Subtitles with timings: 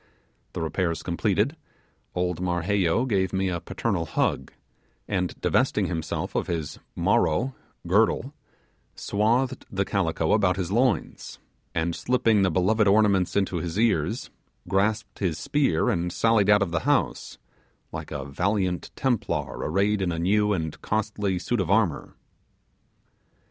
[0.53, 1.55] The repairs completed,
[2.15, 4.51] old Marheyo gave me a paternal hug;
[5.07, 7.53] and divesting himself of his 'maro'
[7.85, 8.33] (girdle),
[8.95, 11.37] swathed the calico about his loins,
[11.75, 14.31] and slipping the beloved ornaments into his ears,
[14.67, 17.37] grasped his spear and sallied out of the house,
[17.91, 22.15] like a valiant Templar arrayed in a new and costly suit of armour.